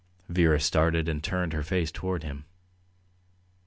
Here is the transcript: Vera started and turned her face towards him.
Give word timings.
Vera 0.27 0.59
started 0.59 1.07
and 1.07 1.23
turned 1.23 1.53
her 1.53 1.61
face 1.61 1.91
towards 1.91 2.23
him. 2.25 2.45